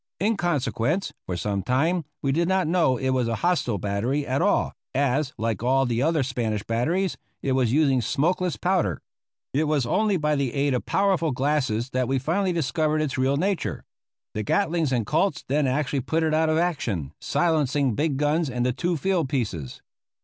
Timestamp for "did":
2.31-2.47